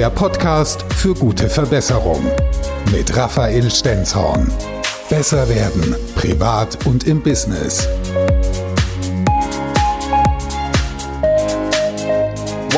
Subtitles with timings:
[0.00, 2.24] Der Podcast für gute Verbesserung
[2.90, 4.50] mit Raphael Stenzhorn.
[5.10, 7.86] Besser werden, privat und im Business.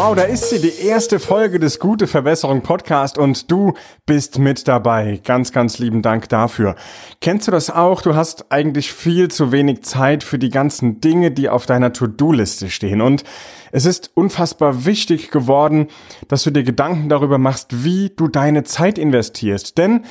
[0.04, 3.75] Wow, da ist sie, die erste Folge des Gute Verbesserung Podcast und du
[4.05, 5.21] bist mit dabei.
[5.23, 6.75] Ganz, ganz lieben Dank dafür.
[7.21, 8.03] Kennst du das auch?
[8.03, 12.68] Du hast eigentlich viel zu wenig Zeit für die ganzen Dinge, die auf deiner To-Do-Liste
[12.68, 13.23] stehen und
[13.71, 15.86] es ist unfassbar wichtig geworden,
[16.26, 19.79] dass du dir Gedanken darüber machst, wie du deine Zeit investierst.
[19.79, 20.04] Denn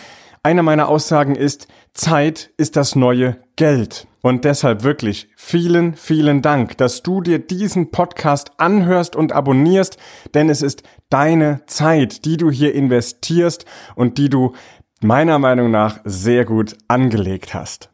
[0.44, 4.08] eine meiner Aussagen ist, Zeit ist das neue Geld.
[4.22, 9.98] Und deshalb wirklich vielen, vielen Dank, dass du dir diesen Podcast anhörst und abonnierst,
[10.34, 14.54] denn es ist deine Zeit, die du hier investierst und die du
[15.02, 17.90] meiner Meinung nach sehr gut angelegt hast.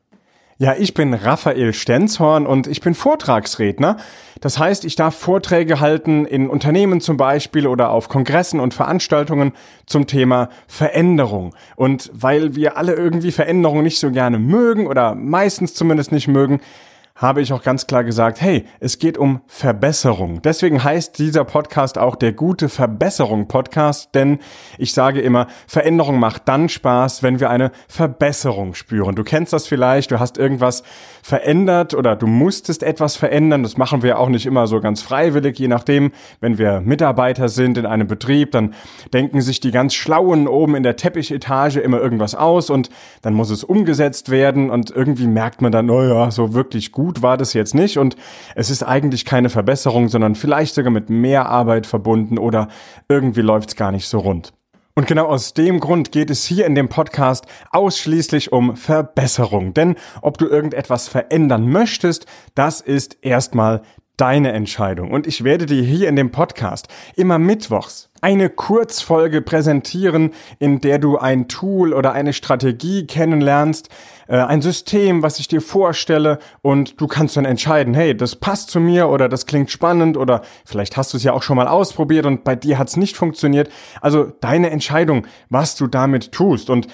[0.60, 3.98] Ja, ich bin Raphael Stenzhorn und ich bin Vortragsredner.
[4.42, 9.54] Das heißt, ich darf Vorträge halten in Unternehmen zum Beispiel oder auf Kongressen und Veranstaltungen
[9.86, 11.54] zum Thema Veränderung.
[11.76, 16.60] Und weil wir alle irgendwie Veränderung nicht so gerne mögen oder meistens zumindest nicht mögen,
[17.18, 20.42] habe ich auch ganz klar gesagt, hey, es geht um Verbesserung.
[20.44, 24.38] Deswegen heißt dieser Podcast auch der gute Verbesserung Podcast, denn
[24.78, 29.16] ich sage immer, Veränderung macht dann Spaß, wenn wir eine Verbesserung spüren.
[29.16, 30.84] Du kennst das vielleicht, du hast irgendwas
[31.24, 33.64] verändert oder du musstest etwas verändern.
[33.64, 37.80] Das machen wir auch nicht immer so ganz freiwillig, je nachdem, wenn wir Mitarbeiter sind
[37.80, 38.76] in einem Betrieb, dann
[39.12, 42.92] denken sich die ganz Schlauen oben in der Teppichetage immer irgendwas aus und
[43.24, 47.07] dann muss es umgesetzt werden und irgendwie merkt man dann, oh ja, so wirklich gut
[47.08, 48.18] gut war das jetzt nicht und
[48.54, 52.68] es ist eigentlich keine Verbesserung, sondern vielleicht sogar mit mehr Arbeit verbunden oder
[53.08, 54.52] irgendwie läuft es gar nicht so rund.
[54.94, 59.74] Und genau aus dem Grund geht es hier in dem Podcast ausschließlich um Verbesserung.
[59.74, 63.84] Denn ob du irgendetwas verändern möchtest, das ist erstmal
[64.18, 65.12] deine Entscheidung.
[65.12, 70.98] Und ich werde dir hier in dem Podcast immer mittwochs eine Kurzfolge präsentieren, in der
[70.98, 73.90] du ein Tool oder eine Strategie kennenlernst,
[74.28, 78.72] äh, ein System, was ich dir vorstelle und du kannst dann entscheiden, hey, das passt
[78.72, 81.68] zu mir oder das klingt spannend oder vielleicht hast du es ja auch schon mal
[81.68, 83.70] ausprobiert und bei dir hat es nicht funktioniert.
[84.02, 86.88] Also deine Entscheidung, was du damit tust und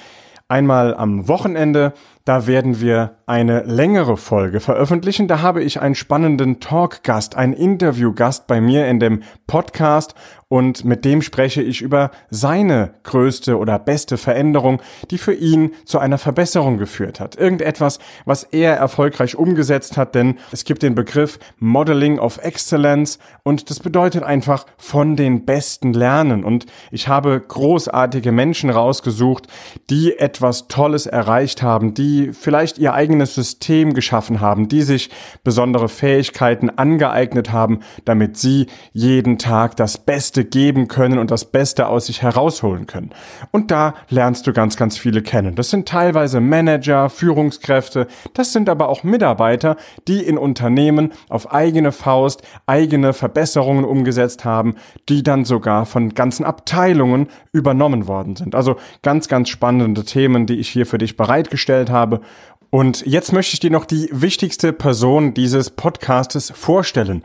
[0.48, 1.94] einmal am Wochenende
[2.26, 5.28] da werden wir eine längere Folge veröffentlichen.
[5.28, 10.16] Da habe ich einen spannenden Talkgast, einen Interviewgast bei mir in dem Podcast
[10.54, 15.98] und mit dem spreche ich über seine größte oder beste Veränderung, die für ihn zu
[15.98, 17.36] einer Verbesserung geführt hat.
[17.36, 23.72] Irgendetwas, was er erfolgreich umgesetzt hat, denn es gibt den Begriff Modeling of Excellence und
[23.72, 26.44] das bedeutet einfach von den Besten lernen.
[26.44, 29.48] Und ich habe großartige Menschen rausgesucht,
[29.90, 35.10] die etwas Tolles erreicht haben, die vielleicht ihr eigenes System geschaffen haben, die sich
[35.44, 41.88] besondere Fähigkeiten angeeignet haben, damit sie jeden Tag das Beste geben können und das Beste
[41.88, 43.12] aus sich herausholen können.
[43.52, 45.56] Und da lernst du ganz, ganz viele kennen.
[45.56, 49.78] Das sind teilweise Manager, Führungskräfte, das sind aber auch Mitarbeiter,
[50.08, 54.76] die in Unternehmen auf eigene Faust eigene Verbesserungen umgesetzt haben,
[55.10, 58.56] die dann sogar von ganzen Abteilungen übernommen worden sind.
[58.56, 62.22] Also ganz, ganz spannende Themen, die ich hier für dich bereitgestellt habe.
[62.74, 67.24] Und jetzt möchte ich dir noch die wichtigste Person dieses Podcastes vorstellen.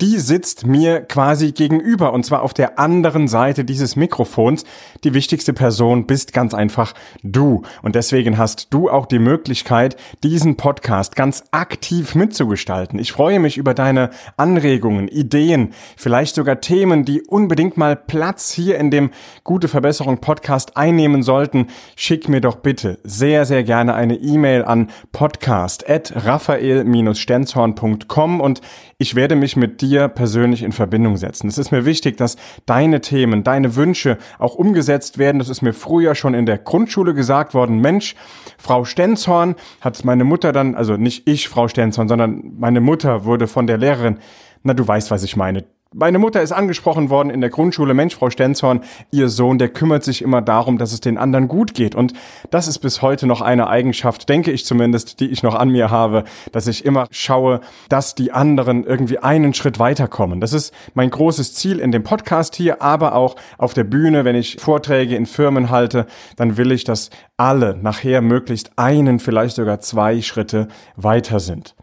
[0.00, 4.64] Die sitzt mir quasi gegenüber und zwar auf der anderen Seite dieses Mikrofons.
[5.04, 7.62] Die wichtigste Person bist ganz einfach du.
[7.82, 9.94] Und deswegen hast du auch die Möglichkeit,
[10.24, 12.98] diesen Podcast ganz aktiv mitzugestalten.
[12.98, 18.78] Ich freue mich über deine Anregungen, Ideen, vielleicht sogar Themen, die unbedingt mal Platz hier
[18.78, 19.10] in dem
[19.44, 21.68] Gute Verbesserung Podcast einnehmen sollten.
[21.94, 28.60] Schick mir doch bitte sehr, sehr gerne eine E-Mail an podcast at raphael-stenzhorn.com und
[28.98, 31.48] ich werde mich mit dir persönlich in Verbindung setzen.
[31.48, 35.38] Es ist mir wichtig, dass deine Themen, deine Wünsche auch umgesetzt werden.
[35.38, 37.80] Das ist mir früher schon in der Grundschule gesagt worden.
[37.80, 38.14] Mensch,
[38.58, 43.46] Frau Stenzhorn hat meine Mutter dann, also nicht ich, Frau Stenzhorn, sondern meine Mutter wurde
[43.46, 44.18] von der Lehrerin,
[44.62, 48.14] na du weißt, was ich meine meine Mutter ist angesprochen worden in der Grundschule, Mensch,
[48.14, 51.94] Frau Stenzhorn, ihr Sohn, der kümmert sich immer darum, dass es den anderen gut geht.
[51.94, 52.12] Und
[52.50, 55.90] das ist bis heute noch eine Eigenschaft, denke ich zumindest, die ich noch an mir
[55.90, 60.40] habe, dass ich immer schaue, dass die anderen irgendwie einen Schritt weiterkommen.
[60.40, 64.36] Das ist mein großes Ziel in dem Podcast hier, aber auch auf der Bühne, wenn
[64.36, 67.08] ich Vorträge in Firmen halte, dann will ich, dass
[67.38, 71.74] alle nachher möglichst einen, vielleicht sogar zwei Schritte weiter sind.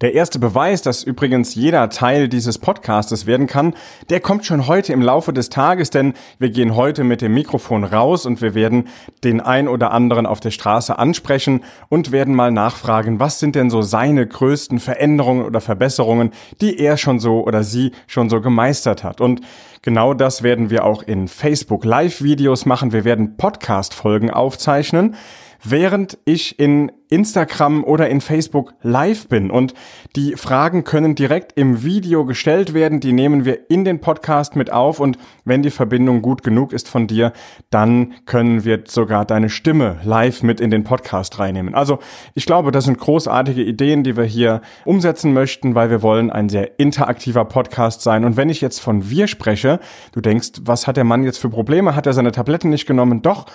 [0.00, 3.74] Der erste Beweis, dass übrigens jeder Teil dieses Podcastes werden kann,
[4.08, 7.84] der kommt schon heute im Laufe des Tages, denn wir gehen heute mit dem Mikrofon
[7.84, 8.88] raus und wir werden
[9.24, 13.68] den ein oder anderen auf der Straße ansprechen und werden mal nachfragen, was sind denn
[13.68, 16.30] so seine größten Veränderungen oder Verbesserungen,
[16.62, 19.20] die er schon so oder sie schon so gemeistert hat.
[19.20, 19.42] Und
[19.82, 22.92] genau das werden wir auch in Facebook Live-Videos machen.
[22.92, 25.14] Wir werden Podcast-Folgen aufzeichnen
[25.62, 29.50] während ich in Instagram oder in Facebook live bin.
[29.50, 29.74] Und
[30.16, 33.00] die Fragen können direkt im Video gestellt werden.
[33.00, 35.00] Die nehmen wir in den Podcast mit auf.
[35.00, 37.32] Und wenn die Verbindung gut genug ist von dir,
[37.70, 41.74] dann können wir sogar deine Stimme live mit in den Podcast reinnehmen.
[41.74, 41.98] Also
[42.34, 46.48] ich glaube, das sind großartige Ideen, die wir hier umsetzen möchten, weil wir wollen ein
[46.48, 48.24] sehr interaktiver Podcast sein.
[48.24, 49.80] Und wenn ich jetzt von wir spreche,
[50.12, 51.96] du denkst, was hat der Mann jetzt für Probleme?
[51.96, 53.22] Hat er seine Tabletten nicht genommen?
[53.22, 53.46] Doch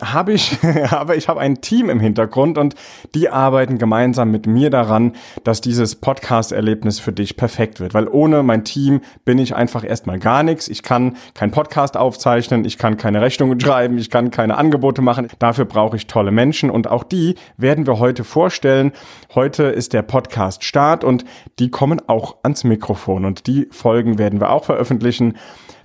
[0.00, 0.58] habe ich,
[0.90, 2.74] aber ich habe ein Team im Hintergrund und
[3.14, 5.12] die arbeiten gemeinsam mit mir daran,
[5.44, 7.94] dass dieses Podcast-Erlebnis für dich perfekt wird.
[7.94, 10.68] Weil ohne mein Team bin ich einfach erstmal gar nichts.
[10.68, 15.28] Ich kann kein Podcast aufzeichnen, ich kann keine Rechnungen schreiben, ich kann keine Angebote machen.
[15.38, 18.92] Dafür brauche ich tolle Menschen und auch die werden wir heute vorstellen.
[19.34, 21.24] Heute ist der Podcast Start und
[21.58, 25.34] die kommen auch ans Mikrofon und die Folgen werden wir auch veröffentlichen.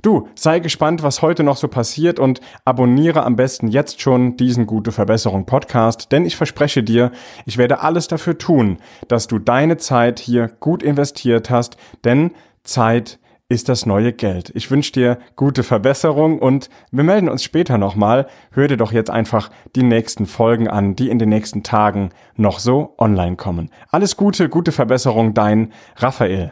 [0.05, 4.67] Du, sei gespannt, was heute noch so passiert und abonniere am besten jetzt schon diesen
[4.67, 7.11] Gute Verbesserung Podcast, denn ich verspreche dir,
[7.47, 13.17] ich werde alles dafür tun, dass du deine Zeit hier gut investiert hast, denn Zeit
[13.49, 14.51] ist das neue Geld.
[14.53, 18.27] Ich wünsche dir gute Verbesserung und wir melden uns später nochmal.
[18.51, 22.59] Hör dir doch jetzt einfach die nächsten Folgen an, die in den nächsten Tagen noch
[22.59, 23.71] so online kommen.
[23.89, 26.51] Alles Gute, gute Verbesserung, dein Raphael.